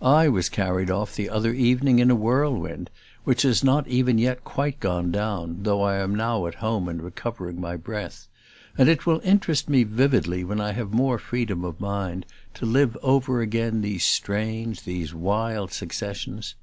I 0.00 0.28
was 0.28 0.48
carried 0.48 0.88
off 0.88 1.16
the 1.16 1.28
other 1.28 1.52
evening 1.52 1.98
in 1.98 2.08
a 2.08 2.14
whirlwind, 2.14 2.90
which 3.24 3.42
has 3.42 3.64
not 3.64 3.88
even 3.88 4.18
yet 4.18 4.44
quite 4.44 4.78
gone 4.78 5.10
down, 5.10 5.64
though 5.64 5.82
I 5.82 5.96
am 5.96 6.14
now 6.14 6.46
at 6.46 6.54
home 6.54 6.88
and 6.88 7.02
recovering 7.02 7.60
my 7.60 7.74
breath; 7.74 8.28
and 8.78 8.88
it 8.88 9.04
will 9.04 9.20
interest 9.24 9.68
me 9.68 9.82
vividly, 9.82 10.44
when 10.44 10.60
I 10.60 10.70
have 10.74 10.94
more 10.94 11.18
freedom 11.18 11.64
of 11.64 11.80
mind, 11.80 12.24
to 12.54 12.66
live 12.66 12.96
over 13.02 13.40
again 13.40 13.80
these 13.80 14.04
strange, 14.04 14.84
these 14.84 15.12
wild 15.12 15.72
successions. 15.72 16.54